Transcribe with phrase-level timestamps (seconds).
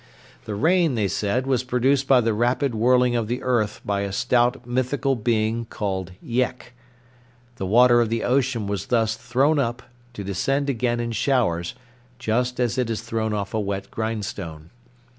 [0.45, 4.11] The rain, they said, was produced by the rapid whirling of the earth by a
[4.11, 6.73] stout mythical being called Yek.
[7.57, 9.83] The water of the ocean was thus thrown up,
[10.13, 11.75] to descend again in showers,
[12.17, 14.71] just as it is thrown off a wet grindstone.